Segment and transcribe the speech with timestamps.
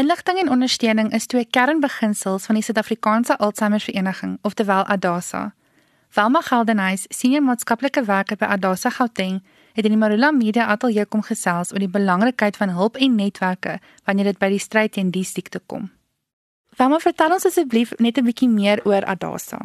[0.00, 5.52] Inligting en ondersteuning is twee kernbeginsels van die Suid-Afrikaanse Alzheimer Vereniging, oftewel ADASA.
[6.08, 9.42] Velma Geldenhuys, senior maatskaplike werker by ADASA Gauteng,
[9.76, 13.76] het in die Marula Media Ateljee kom gesels oor die belangrikheid van hulp en netwerke
[14.08, 15.90] wanneer dit by die stryd teen die siekte kom.
[16.80, 19.60] Velma, vertel ons asseblief net 'n bietjie meer oor ADASA.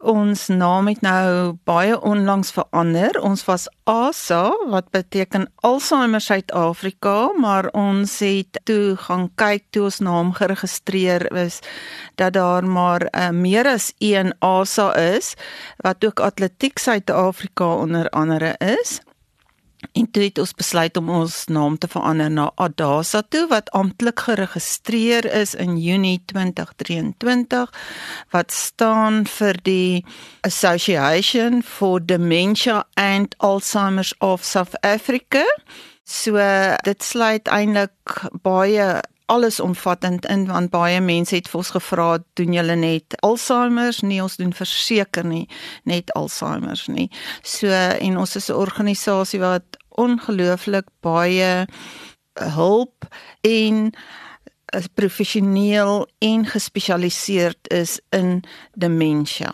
[0.00, 3.18] Ons naam het nou baie onlangs verander.
[3.20, 10.00] Ons was ASA wat beteken Alzheimer Suid-Afrika, maar ons het toe gaan kyk toe ons
[10.00, 11.60] naam geregistreer is
[12.16, 15.34] dat daar maar uh, meer as een ASA is
[15.84, 19.00] wat ook Atletiek Suid-Afrika onder andere is.
[19.92, 24.20] En toe het ons besluit om ons naam te verander na Adasa toe wat amptelik
[24.26, 27.72] geregistreer is in Junie 2023
[28.30, 30.04] wat staan vir die
[30.46, 35.44] Association for Dementia and Alzheimer's of South Africa.
[36.04, 36.36] So
[36.84, 42.56] dit sluit eintlik baie alles omvattend in want baie mense het vir ons gevra doen
[42.58, 45.46] julle net Alzheimer's nee ons doen verseker nie
[45.88, 47.08] net Alzheimer's nie
[47.42, 47.68] so
[48.08, 51.66] en ons is 'n organisasie wat ongelooflik baie
[52.34, 53.06] hulp
[53.40, 53.92] en
[54.70, 59.46] is professioneel en gespesialiseerd is in demensie.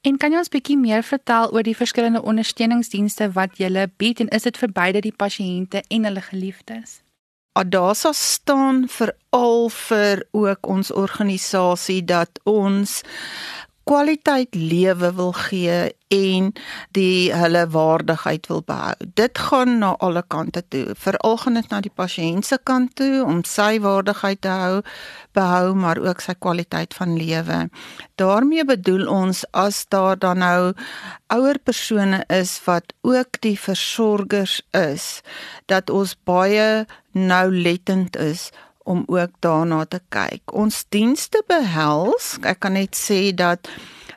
[0.00, 4.28] En kan jy ons bietjie meer vertel oor die verskillende ondersteuningsdienste wat jy bied en
[4.28, 7.00] is dit vir beide die pasiënte en hulle geliefdes?
[7.58, 13.02] Adasa staan vir al vir ook ons organisasie dat ons
[13.90, 15.78] kwaliteit lewe wil gee
[16.14, 16.50] en
[16.94, 18.94] die hulle waardigheid wil behou.
[19.18, 20.94] Dit gaan na alle kante toe.
[20.94, 24.80] Veral gaan dit na die pasiënt se kant toe om sy waardigheid te hou,
[25.34, 27.68] behou maar ook sy kwaliteit van lewe.
[28.20, 30.72] daarmee bedoel ons as daar dan nou
[31.32, 35.22] ouer persone is wat ook die versorgers is,
[35.66, 38.50] dat ons baie noulettend is
[38.84, 40.52] om ook daarna te kyk.
[40.52, 43.68] Ons dienste behels, ek kan net sê dat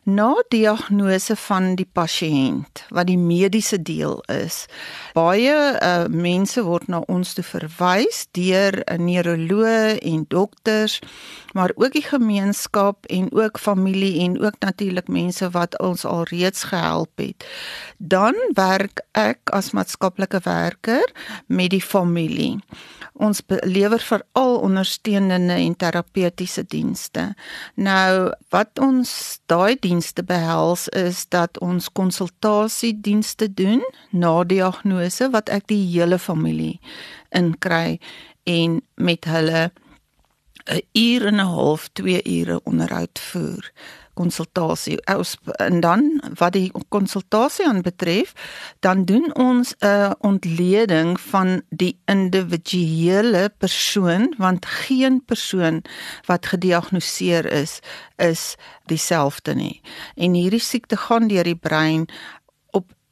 [0.03, 4.65] na diagnose van die pasiënt wat die mediese deel is.
[5.15, 10.99] Baie uh, mense word na ons toe verwys deur 'n neuroloog en dokters,
[11.53, 16.63] maar ook die gemeenskap en ook familie en ook natuurlik mense wat ons al reeds
[16.63, 17.47] gehelp het.
[17.97, 21.07] Dan werk ek as maatskaplike werker
[21.47, 22.59] met die familie.
[23.13, 27.33] Ons lewer veral ondersteunende en terapeutiese dienste.
[27.75, 33.81] Nou wat ons daai dienste behels is dat ons konsultasiedienste doen
[34.11, 36.79] na diagnose wat ek die hele familie
[37.33, 37.99] inkry
[38.43, 39.71] en met hulle
[40.65, 43.71] 'n uur en 'n half, 2 ure onderhoud voer
[44.13, 44.97] konsultasie
[45.57, 48.33] en dan wat die konsultasie aanbetref
[48.79, 55.81] dan doen ons 'n ontleding van die individuele persoon want geen persoon
[56.25, 57.79] wat gediagnoseer is
[58.15, 59.81] is dieselfde nie.
[60.15, 62.07] En hierdie siekte gaan deur die brein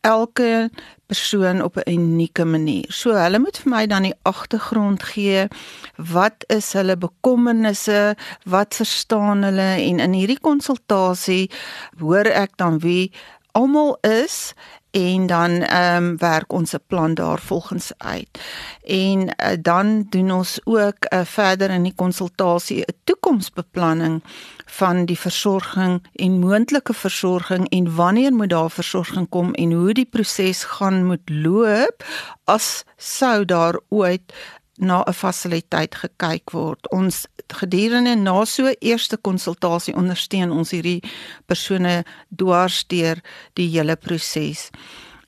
[0.02, 0.70] elke
[1.06, 2.86] persoon op 'n unieke manier.
[2.88, 5.48] So hulle moet vir my dan die agtergrond gee.
[5.96, 8.16] Wat is hulle bekommernisse?
[8.44, 9.72] Wat verstaan hulle?
[9.90, 11.52] En in hierdie konsultasie
[12.00, 13.12] hoor ek dan wie
[13.52, 14.54] almal is
[14.92, 18.40] en dan ehm um, werk ons 'n plan daarvolgens uit.
[18.84, 24.24] En uh, dan doen ons ook uh, verder in die konsultasie 'n toekomsbeplanning
[24.66, 30.06] van die versorging en moontlike versorging en wanneer moet daar versorging kom en hoe die
[30.06, 32.04] proses gaan moet loop
[32.44, 34.34] as sou daar ooit
[34.82, 36.92] na 'n fasiliteit gekyk word.
[36.92, 41.04] Ons gedurende na so eerste konsultasie ondersteun ons hierdie
[41.46, 43.22] persone dwars deur
[43.54, 44.72] die hele proses.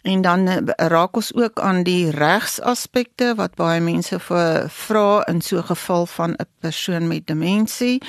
[0.04, 5.58] En dan eh, raak ons ook aan die regsaspekte wat baie mense vra in so
[5.58, 8.02] 'n geval van 'n persoon met demensie.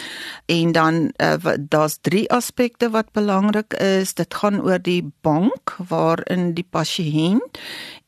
[0.46, 4.14] En dan uh, daar's drie aspekte wat belangrik is.
[4.14, 7.58] Dit gaan oor die bank waarin die pasiënt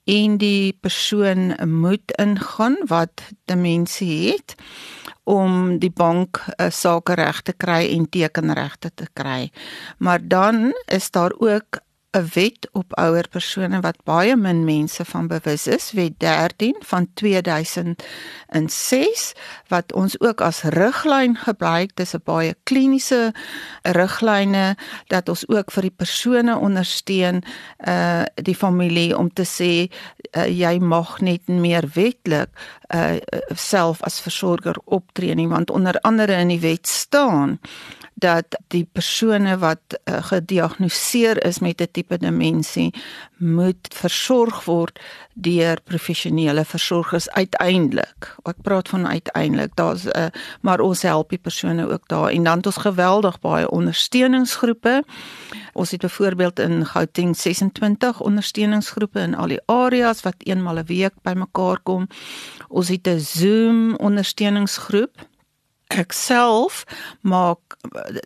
[0.06, 4.54] en die persoon moet ingaan wat demensie het
[5.26, 9.50] om die bank uh, sake reg te kry en tekenregte te kry.
[9.98, 11.82] Maar dan is daar ook
[12.16, 17.08] 'n wet op ouer persone wat baie min mense van bewus is, Wet 13 van
[17.14, 19.32] 2006
[19.68, 21.96] wat ons ook as riglyn gebruik.
[21.96, 23.32] Dis 'n baie kliniese
[23.82, 24.76] riglyne
[25.06, 27.42] dat ons ook vir die persone ondersteun
[27.86, 29.90] uh die familie om te sê
[30.36, 32.48] uh, jy mag net meer wetlik
[32.94, 33.16] uh
[33.54, 37.60] self as versorger optree nie want onder andere in die wet staan
[38.18, 42.94] dat die persone wat uh, gediagnoseer is met 'n tipe demensie
[43.36, 45.00] moet versorg word
[45.34, 48.36] deur professionele versorgers uiteindelik.
[48.42, 49.76] Ek praat van uiteindelik.
[49.76, 50.26] Daar's 'n uh,
[50.60, 55.04] maar ons help die persone ook daar en dan het ons geweldig baie ondersteuningsgroepe.
[55.72, 61.14] Ons het byvoorbeeld in Gauteng 26 ondersteuningsgroepe in al die areas wat eenmal 'n week
[61.22, 62.06] bymekaar kom.
[62.68, 65.12] Ons het 'n Zoom ondersteuningsgroep
[65.94, 66.84] ek self
[67.22, 67.76] maak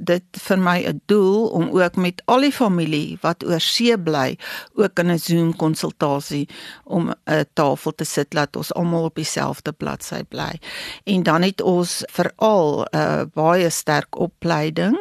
[0.00, 4.38] dit vir my 'n doel om ook met al die familie wat oor see bly
[4.74, 6.48] ook in 'n Zoom konsultasie
[6.84, 10.60] om 'n tafel te sit laat ons almal op dieselfde bladsy bly.
[11.04, 14.96] En dan het ons veral 'n uh, baie sterk opleiding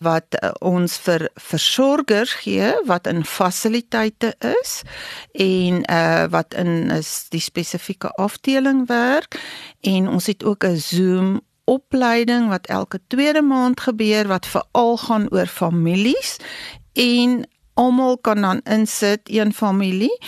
[0.00, 4.82] wat uh, ons vir versorgers gee wat in fasiliteite is
[5.32, 9.40] en uh, wat in is die spesifieke afdeling werk
[9.80, 15.26] en ons het ook 'n Zoom opleiding wat elke tweede maand gebeur wat veral gaan
[15.30, 16.36] oor families
[16.92, 17.44] en
[17.74, 20.18] almal kan dan insit een familie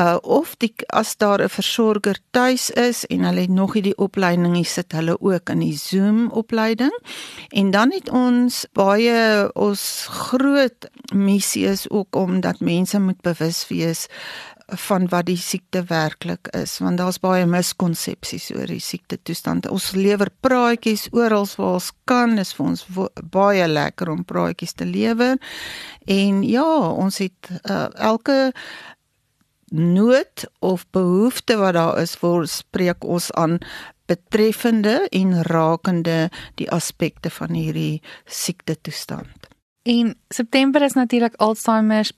[0.00, 3.98] uh, of die as daar 'n versorger tuis is en hulle het nog nie die
[3.98, 6.98] opleiding nie sit hulle ook in die Zoom opleiding.
[7.48, 13.68] En dan het ons baie ons groot missie is ook om dat mense moet bewus
[13.68, 14.06] wees
[14.66, 19.68] van wat die siekte werklik is want daar's baie miskonsepsies oor die siekte toestand.
[19.68, 22.38] Ons lewer praatjies oral waar ons kan.
[22.40, 22.86] Is vir ons
[23.32, 25.36] baie lekker om praatjies te lewer.
[26.08, 28.52] En ja, ons het uh, elke
[29.74, 33.58] nood of behoefte wat daar is, voor spreek ons aan
[34.06, 39.48] betreffende en rakende die aspekte van hierdie siekte toestand.
[39.84, 42.08] En September is natuurlik Alzheimer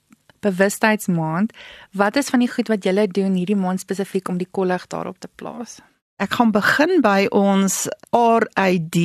[0.41, 1.53] bewustheidsmaand.
[1.93, 5.19] Wat is van die goed wat julle doen hierdie maand spesifiek om die kollig daarop
[5.19, 5.81] te plaas?
[6.17, 7.83] Ek gaan begin by ons
[8.17, 8.97] RID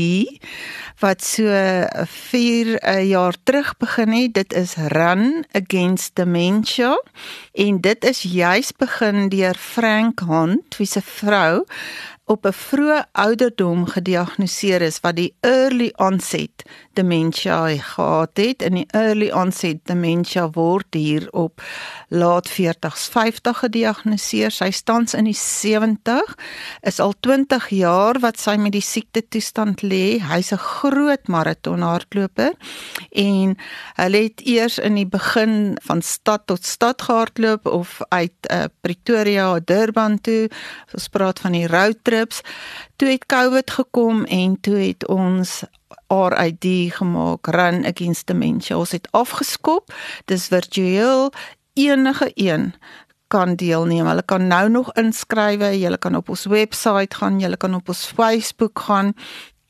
[1.02, 4.38] wat so 4 eh, jaar terug begin het.
[4.38, 6.96] Dit is Run Against Dementia
[7.52, 11.66] en dit is juis begin deur Frank Hunt, wie se vrou
[12.26, 16.64] op 'n vroeë ouderdom gediagnoseer is wat die early onset
[16.94, 18.62] dementia gehad het.
[18.62, 21.62] In die early onset dementia word hier op
[22.08, 24.52] laat 40s 50 gediagnoseer.
[24.52, 26.36] Sy stans in die 70
[26.82, 30.20] is al 20 jaar wat sy met die siekte toestand lê.
[30.20, 32.54] Hy's 'n groot maratonhardloper
[33.12, 33.58] en
[33.96, 39.60] hulle het eers in die begin van stad tot stad gehardloop of uit uh, Pretoria
[39.60, 40.50] Durban toe.
[40.94, 42.42] Ons praat van die road trips.
[43.00, 45.62] Toe het COVID gekom en toe het ons
[46.12, 46.68] RID
[46.98, 48.78] gemaak, Run Against Dementia.
[48.78, 49.94] Ons het afgeskop.
[50.28, 51.32] Dis virtueel
[51.80, 52.74] enige een
[53.32, 54.10] kan deelneem.
[54.12, 55.64] Hulle kan nou nog inskryf.
[55.72, 59.14] Jy kan op ons webwerf gaan, jy kan op ons Facebook gaan.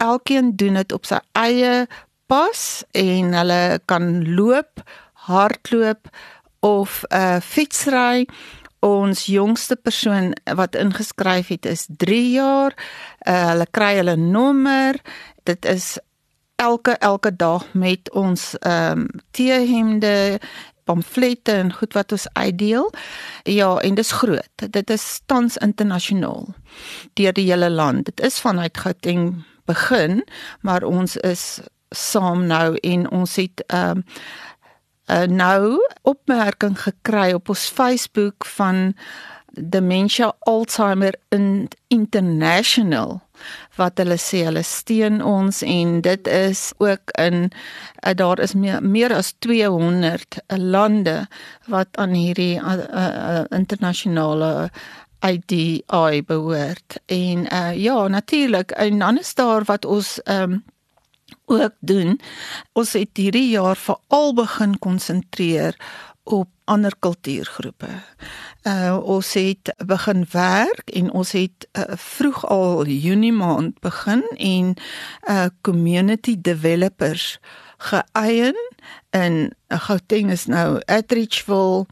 [0.02, 1.86] Elkeen doen dit op sy eie
[2.26, 2.62] pas
[2.98, 4.82] en hulle kan loop,
[5.28, 6.10] hardloop
[6.60, 8.26] of 'n uh, fietsry.
[8.82, 12.74] Ons jongste persoon wat ingeskryf het is 3 jaar.
[13.28, 14.98] Uh, hulle kry hulle nommer.
[15.46, 15.98] Dit is
[16.62, 20.40] elke elke dag met ons ehm um, teehemde
[20.84, 22.92] pamflette en goed wat ons uitdeel.
[23.44, 24.66] Ja, en dis groot.
[24.70, 26.54] Dit is tans internasionaal
[27.14, 28.06] deur die hele land.
[28.06, 30.24] Dit is vanuit Gauteng begin,
[30.62, 34.06] maar ons is saam nou en ons het ehm um,
[35.10, 38.94] uh, nou opmerking gekry op ons Facebook van
[39.52, 43.20] Dementia Alzheimer in International
[43.76, 48.82] wat hulle sê hulle steun ons en dit is ook in uh, daar is meer,
[48.84, 51.18] meer as 200 uh, lande
[51.72, 54.70] wat aan hierdie uh, uh, internasionale
[55.22, 56.98] IDI behoort.
[57.06, 60.64] En uh, ja natuurlik en dan is daar wat ons um,
[61.46, 62.20] ook doen
[62.74, 65.76] ons het hierdie jaar veral begin konsentreer
[66.24, 67.90] op ander kultuurgroepe.
[68.64, 74.76] Uh ons het begin werk en ons het uh, vroeg al Junie maand begin en
[75.30, 77.40] uh community developers
[77.78, 78.58] geëien
[79.10, 81.86] in Gauteng is nou Atteridgeville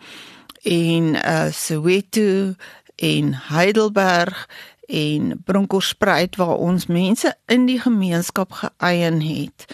[0.61, 2.53] en uh Soweto
[2.95, 4.47] en Heidelberg
[4.89, 9.69] en Bronkhorstspruit waar ons mense in die gemeenskap geëien het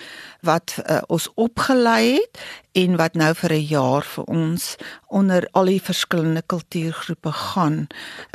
[0.45, 2.39] wat uh, ons opgelei het
[2.75, 4.75] en wat nou vir 'n jaar vir ons
[5.07, 7.87] onder al die verskillende kultuurgroepe gaan 'n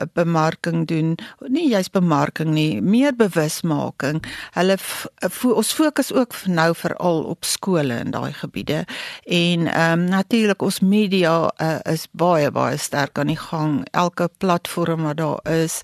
[0.03, 1.19] uh, bemarking doen.
[1.49, 4.25] Nie jy's bemarking nie, meer bewusmaking.
[4.53, 8.85] Hulle uh, ons fokus ook nou veral op skole in daai gebiede
[9.25, 13.87] en ehm um, natuurlik ons media uh, is baie baie sterk aan die gang.
[13.91, 15.83] Elke platform wat daar is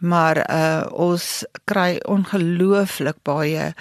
[0.00, 3.74] maar uh ons kry ongelooflik baie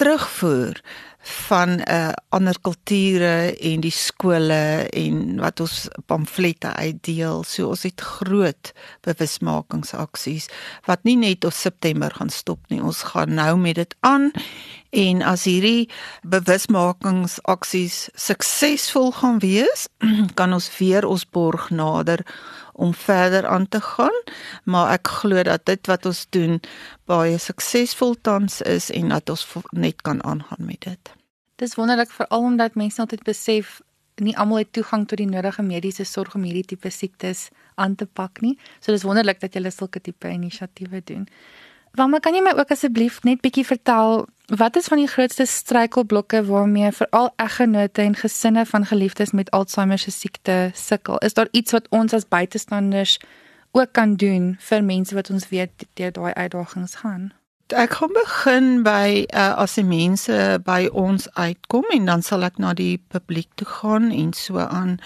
[0.00, 0.80] terugvoer
[1.20, 7.44] van 'n uh, eh, ander kulture en die skole en wat ons pamflette uitdeel.
[7.44, 10.48] So ons het groot bewusmakingsaksies
[10.84, 12.82] wat nie net op September gaan stop nie.
[12.82, 14.30] Ons gaan nou met dit aan
[14.90, 15.88] en as hierdie
[16.26, 19.86] bewusmakingsaksies suksesvol gaan wees,
[20.38, 22.24] kan ons weer ons borg nader
[22.80, 24.16] om verder aan te gaan,
[24.64, 26.58] maar ek glo dat dit wat ons doen
[27.10, 31.14] baie suksesvol tans is en dat ons net kan aangaan met dit.
[31.60, 33.80] Dis wonderlik veral omdat mense altyd besef
[34.20, 37.48] nie almal het toegang tot die nodige mediese sorg om hierdie tipe siektes
[37.80, 38.56] aan te pak nie.
[38.80, 41.26] So dis wonderlik dat julle sulke tipe inisiatiewe doen.
[41.98, 46.44] Wama, kan jy my ook asseblief net bietjie vertel wat is van die grootste struikelblokke
[46.44, 51.18] waarmee veral eggenote en gesinne van geliefdes met Alzheimer se siekte sukkel?
[51.18, 53.18] Is daar iets wat ons as buitestanders
[53.70, 57.32] ook kan doen vir mense wat ons weet deur daai uitdagings gaan?
[57.66, 62.58] Ek gaan begin by uh, as die mense by ons uitkom en dan sal ek
[62.58, 64.98] na die publiek toe gaan en so aan.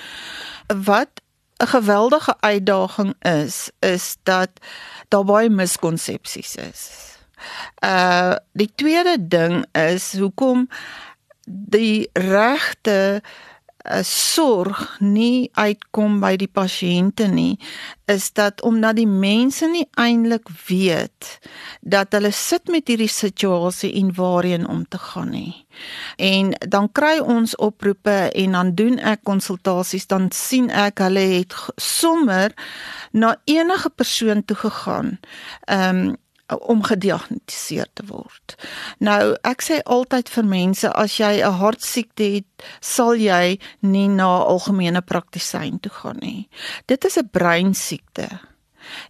[0.72, 1.20] Wat
[1.60, 4.50] 'n geweldige uitdaging is, is dat
[5.08, 7.13] daar baie miskonsepsies is.
[7.84, 10.68] Uh die tweede ding is hoekom
[11.46, 13.22] die regte
[13.84, 17.58] uh, sorg nie uitkom by die pasiënte nie
[18.10, 21.38] is dat omdat die mense nie eintlik weet
[21.80, 25.54] dat hulle sit met hierdie situasie en waarheen om te gaan nie.
[26.16, 31.56] En dan kry ons oproepe en dan doen ek konsultasies dan sien ek hulle het
[31.80, 32.52] sommer
[33.12, 35.18] na enige persoon toe gegaan.
[35.64, 38.56] Ehm um, om gediagnoseer te word.
[38.98, 44.44] Nou, ek sê altyd vir mense as jy 'n hartsiekte het, sal jy nie na
[44.44, 46.48] algemene praktisyn toe gaan nie.
[46.86, 48.28] Dit is 'n breinsiekte.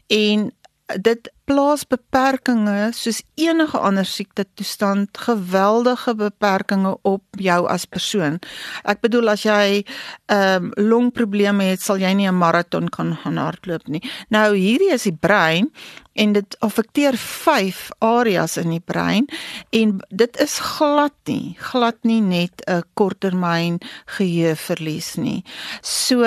[0.08, 0.52] En
[1.00, 8.38] dit plaas beperkings soos enige ander siekte toestand geweldige beperkings op jou as persoon.
[8.84, 9.84] Ek bedoel as jy
[10.32, 14.02] ehm um, longprobleme het, sal jy nie 'n maraton kan gaan hardloop nie.
[14.30, 15.70] Nou hierdie is die brein
[16.14, 19.26] en dit affekteer 5 areas in die brein
[19.70, 23.80] en dit is glad nie glad nie net 'n korttermyn
[24.16, 25.44] geheueverlies nie.
[25.82, 26.22] So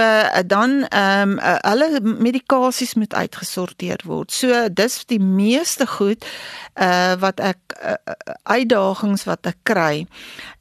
[0.45, 4.31] dan ehm um, hulle medikasies moet uitgesorteer word.
[4.31, 6.26] So dis die meeste goed
[6.78, 7.96] uh wat ek uh,
[8.44, 10.06] uitdagings wat ek kry.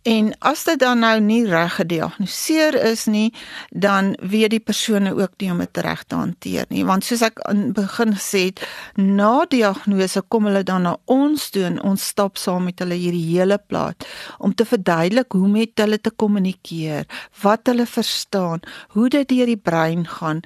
[0.06, 3.32] En as dit dan nou nie reg gediagnoseer is nie,
[3.70, 6.84] dan weet die persone ook nie om dit reg te hanteer nie.
[6.86, 8.62] Want soos ek in begin gesê het,
[8.94, 13.26] na diagnose kom hulle dan na ons toe en ons stap saam met hulle hierdie
[13.34, 13.98] hele plaas
[14.38, 17.04] om te verduidelik hoe met hulle te kommunikeer,
[17.42, 18.62] wat hulle verstaan,
[18.94, 20.42] hoe dit deur die brein gaan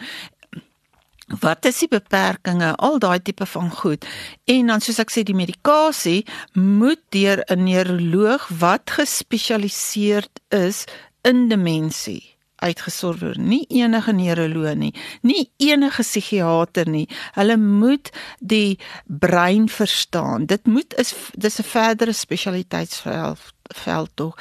[1.38, 4.06] wat is die beperkings al daai tipe van goed.
[4.44, 10.84] En dan soos ek sê die medikasie moet deur 'n neuroloog wat gespesialiseerd is
[11.22, 13.36] in demensie uitgesorg word.
[13.36, 14.94] Nie enige neuroloog nie.
[15.22, 17.08] Nie enige psigiater nie.
[17.32, 20.46] Hulle moet die brein verstaan.
[20.46, 24.36] Dit moet is dis 'n verdere spesialiteitsveld veld tog.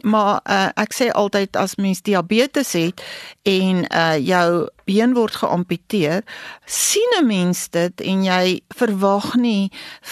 [0.00, 3.02] Maar uh, ek sê altyd as mens diabetes het
[3.42, 6.24] en uh, jou been word geamputeer,
[6.66, 9.70] sien 'n mens dit en jy verwag nie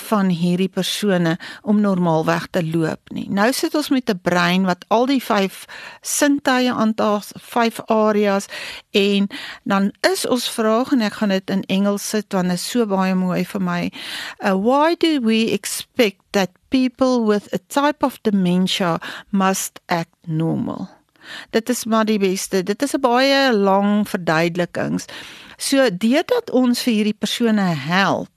[0.09, 3.27] van hierdie persone om normaalweg te loop nie.
[3.31, 5.65] Nou sit ons met 'n brein wat al die 5
[6.01, 8.47] sintuie aantal 5 areas
[8.91, 9.29] en
[9.65, 12.87] dan is ons vraag en ek gaan dit in Engels sit want dit is so
[12.87, 13.93] baie mooi vir my.
[14.39, 18.99] Uh, why do we expect that people with a type of dementia
[19.31, 20.89] must act normal.
[21.51, 22.63] Dit is maar die beste.
[22.63, 25.05] Dit is 'n baie lang verduidelikings.
[25.57, 28.31] So deurdat ons vir hierdie persone help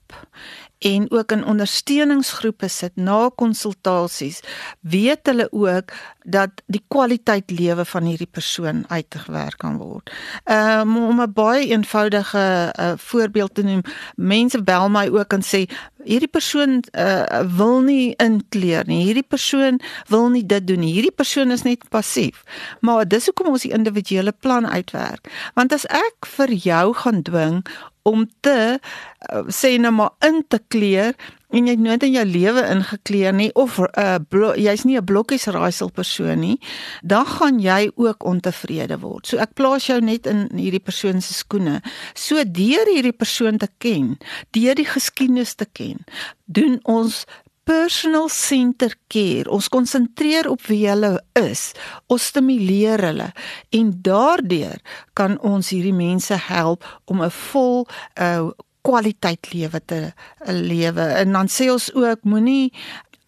[0.82, 4.40] en ook in ondersteuningsgroepe sit na konsultasies,
[4.80, 5.92] weet hulle ook
[6.24, 10.10] dat die kwaliteit lewe van hierdie persoon uitgewerk kan word.
[10.44, 13.82] Um, om 'n baie eenvoudige uh, voorbeeld te noem,
[14.16, 15.66] mense bel my ook en sê
[16.04, 19.04] hierdie persoon uh, wil nie inkleer nie.
[19.04, 20.92] Hierdie persoon wil nie dit doen nie.
[20.92, 22.42] Hierdie persoon is net passief.
[22.80, 25.30] Maar dis hoekom ons die individuele plan uitwerk.
[25.54, 27.62] Want as ek vir jou gaan dwing
[28.08, 31.14] om te uh, sê nou maar in te kleer
[31.52, 34.16] en jy het nooit in jou lewe ingekleer nie of uh,
[34.56, 36.58] jy's nie 'n blokkies raaisel persoon nie,
[37.02, 39.26] dan gaan jy ook ontevrede word.
[39.26, 41.82] So ek plaas jou net in hierdie persoon se skoene.
[42.14, 44.18] So deur hierdie persoon te ken,
[44.50, 46.04] deur die geskiedenis te ken,
[46.46, 47.26] doen ons
[47.64, 49.50] personal center care.
[49.50, 51.70] Ons konsentreer op wie hulle is.
[52.06, 53.30] Ons stimuleer hulle
[53.70, 54.82] en daardeur
[55.18, 57.86] kan ons hierdie mense help om 'n vol
[58.18, 58.50] uh
[58.82, 60.12] kwaliteit lewe te
[60.46, 61.02] lewe.
[61.02, 62.72] En dan sê ons ook moenie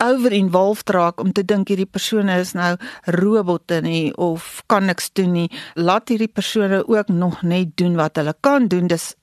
[0.02, 5.32] over-involved raak om te dink hierdie persone is nou robotte nie of kan niks doen
[5.32, 5.50] nie.
[5.74, 8.86] Laat hierdie persone ook nog net doen wat hulle kan doen.
[8.90, 9.14] Dis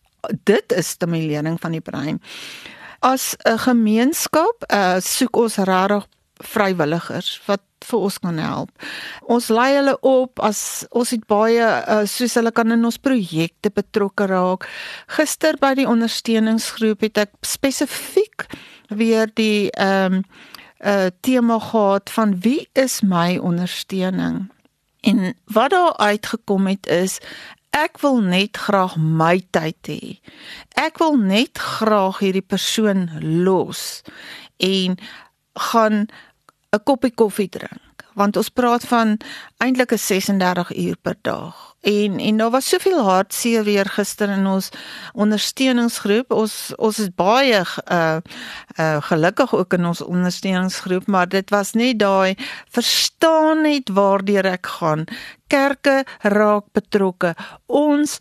[0.44, 2.22] dit is stimulering van die brein.
[3.02, 6.08] As 'n gemeenskap uh, soek ons regtig
[6.42, 8.70] vrywilligers wat vir ons kan help.
[9.22, 13.72] Ons lei hulle op as ons het baie uh, soos hulle kan in ons projekte
[13.74, 14.68] betrokke raak.
[15.18, 18.48] Gister by die ondersteuningsgroep het ek spesifiek
[18.90, 20.24] weer die ehm um,
[20.82, 24.50] uh, tema gehad van wie is my ondersteuning?
[25.02, 27.20] En wat daar uitgekom het is
[27.72, 30.20] ek wil net graag my tyd hê.
[30.76, 33.08] Ek wil net graag hierdie persoon
[33.46, 34.04] los
[34.60, 35.00] en
[35.72, 36.08] gaan
[36.72, 39.18] 'n koppie koffie drink want ons praat van
[39.58, 41.72] eintlik 'n 36 uur per dag.
[41.82, 44.70] En en daar was soveel hartseer weer gister in ons
[45.14, 46.32] ondersteuningsgroep.
[46.32, 48.18] Ons ons is baie uh
[48.80, 52.36] uh gelukkig ook in ons ondersteuningsgroep, maar dit was net daai
[52.70, 55.06] verstaan net waardeur ek gaan.
[55.48, 57.36] Kerke raak betrokke.
[57.66, 58.20] Ons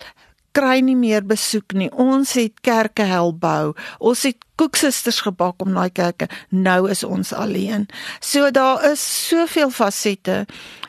[0.53, 1.91] kry nie meer besoek nie.
[1.93, 3.73] Ons het kerke help bou.
[3.99, 6.29] Ons het koeksusters gebak om daai kerke.
[6.51, 7.89] Nou is ons alleen.
[8.21, 10.45] So daar is soveel fasette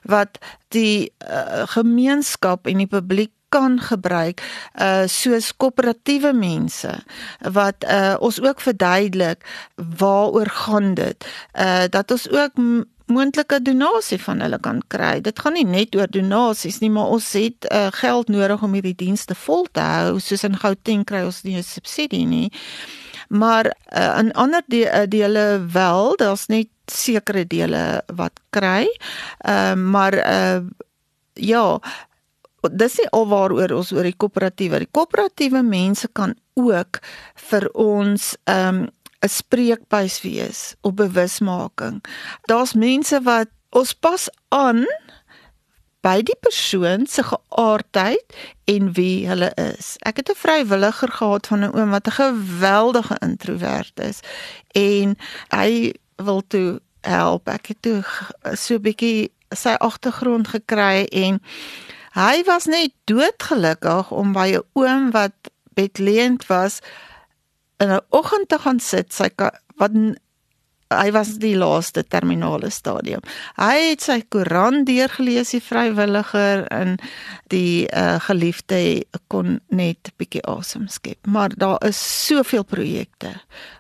[0.10, 0.42] wat
[0.76, 4.40] die uh, gemeenskap en die publiek kan gebruik
[4.80, 6.94] uh soos koöperatiewe mense
[7.52, 9.44] wat uh ons ook verduidelik
[10.00, 11.28] waaroor gaan dit
[11.60, 12.56] uh dat ons ook
[13.12, 15.20] moontlike donasie van hulle kan kry.
[15.24, 18.96] Dit gaan nie net oor donasies nie, maar ons het uh, geld nodig om hierdie
[18.98, 20.20] dienste vol te hou.
[20.20, 22.52] Soos in Gauteng kry ons nie 'n subsidie nie.
[23.32, 28.88] Maar uh, in ander de uh, dele wel, daar's net sekere dele wat kry.
[29.38, 30.62] Ehm uh, maar uh,
[31.34, 31.80] ja,
[32.72, 34.84] dis nie alwaaroor ons oor die koöperatiewe.
[34.84, 37.00] Die koöperatiewe mense kan ook
[37.50, 38.90] vir ons ehm um,
[39.22, 42.04] 'n spreekbuis wees op bewusmaking.
[42.42, 44.86] Daar's mense wat ons pas aan
[46.02, 48.34] by die persoon se geaardheid
[48.66, 49.96] en wie hulle is.
[50.00, 54.20] Ek het 'n vrywilliger gehad van 'n oom wat 'n geweldige introwert is
[54.72, 55.18] en
[55.50, 57.48] hy wil toe help.
[57.48, 58.04] Ek het toe
[58.54, 61.42] so 'n bietjie sy agtergrond gekry en
[62.12, 65.34] hy was net doodgelukkig om by 'n oom wat
[65.74, 66.80] bedleend was
[67.82, 69.30] in 'n oggend te gaan sit sy
[69.78, 69.92] wat
[70.92, 73.24] hy was die laaste terminale stadium.
[73.60, 76.98] Hy het sy koran deurgelees die vrywilliger en
[77.54, 81.20] die uh, geliefde kon net bietjie asem skep.
[81.28, 83.34] Maar daar is soveel projekte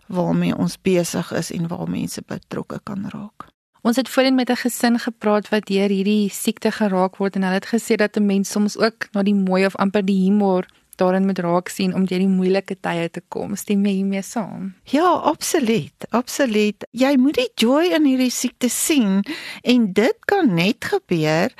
[0.08, 3.50] waarmee ons besig is en waar mense betrokke kan raak.
[3.82, 7.60] Ons het voorheen met 'n gesin gepraat wat deur hierdie siekte geraak word en hulle
[7.60, 10.66] het gesê dat 'n mens soms ook na die mooi of amper die humor
[11.02, 13.56] daarin moet raak sien om deur die moeilike tye te kom.
[13.60, 14.74] Stem jy hiermee saam?
[14.94, 16.08] Ja, absoluut.
[16.10, 16.86] Absoluut.
[16.98, 19.22] Jy moet die joy in hierdie siekte sien
[19.64, 21.56] en dit kan net gebeur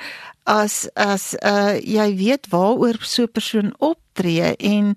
[0.48, 4.94] as as uh jy weet waaroor so 'n persoon optree en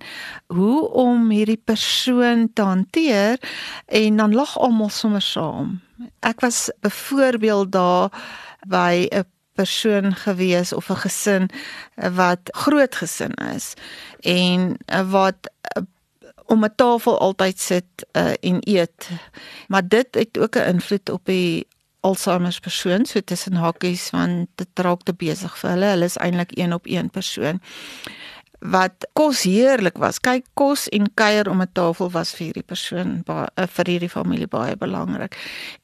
[0.47, 3.37] hoe om hierdie persoon te hanteer
[3.85, 5.81] en dan lag almal sommer saam.
[6.21, 8.09] Ek was byvoorbeeld daar
[8.67, 11.49] by 'n persoon gewees of 'n gesin
[11.95, 13.73] wat groot gesin is
[14.19, 14.77] en
[15.09, 15.49] wat
[16.45, 19.09] om 'n tafel altyd sit uh, en eet.
[19.67, 21.67] Maar dit het ook 'n invloed op die
[21.99, 25.85] Alzheimer persoon so tussen hakies want dit raak te besig vir hulle.
[25.85, 27.61] Hulle is eintlik een op een persoon
[28.71, 30.19] wat kos heerlik was.
[30.23, 34.47] Kyk, kos en kuier om 'n tafel was vir hierdie persoon, eh, vir hierdie familie
[34.47, 35.37] baie belangrik.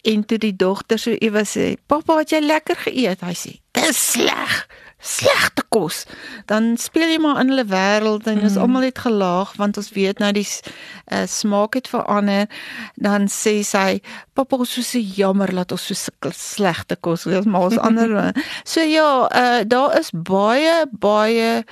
[0.04, 4.12] En toe die dogter so iewes sê, "Pappa, het jy lekker geëet?" Hy sê, "Dis
[4.12, 4.68] sleg."
[5.04, 6.06] Slegte kos.
[6.46, 8.62] Dan speel jy maar in hulle wêreld en ons mm.
[8.62, 12.48] almal het gelaag want ons weet nou die uh, smaak het verander.
[12.96, 14.02] Dan sê sy,
[14.34, 18.82] "Pappa, ons is so jammer dat ons so slegte kos eet, maar ons ander." so
[18.82, 21.66] ja, uh, daar is baie baie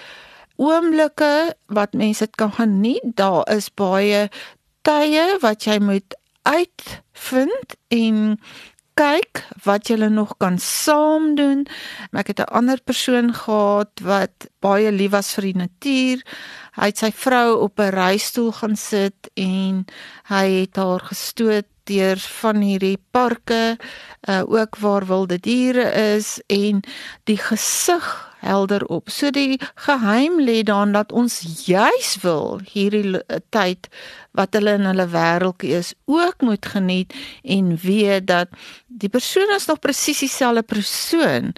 [0.59, 3.05] oomblikke wat mense dit kan geniet.
[3.15, 4.27] Daar is baie
[4.87, 6.15] tye wat jy moet
[6.47, 8.39] uitvind en
[8.99, 11.65] kyk wat julle nog kan saam doen.
[12.11, 16.17] Ek het 'n ander persoon gehad wat baie lief was vir die natuur.
[16.75, 19.85] Hy het sy vrou op 'n reistool gaan sit en
[20.23, 23.77] hy het haar gestoot deur van hierdie parke,
[24.29, 26.81] uh, ook waar wilde diere is en
[27.23, 29.09] die gesig helder op.
[29.09, 33.19] So die geheim lê daarin dat ons juis wil hierdie
[33.53, 33.89] tyd
[34.37, 38.51] wat hulle in hulle wêreldjie is ook moet geniet en weet dat
[38.87, 41.53] die persoon is nog presies dieselfde persoon.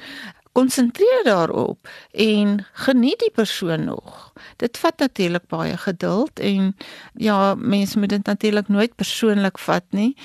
[0.51, 4.33] Konsentreer daarop en geniet die persoon nog.
[4.59, 6.73] Dit vat natuurlik baie geduld en
[7.13, 10.15] ja, mense moet dit natuurlik nooit persoonlik vat nie.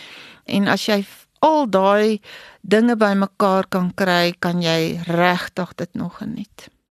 [0.44, 1.04] En as jy
[1.44, 2.20] al daai
[2.66, 6.68] dinge bymekaar kan kry, kan jy regtig dit nog geniet.